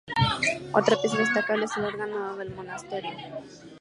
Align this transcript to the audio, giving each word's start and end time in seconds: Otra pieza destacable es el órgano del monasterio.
Otra 0.71 0.99
pieza 0.99 1.19
destacable 1.19 1.65
es 1.65 1.77
el 1.77 1.85
órgano 1.85 2.35
del 2.35 2.49
monasterio. 2.55 3.11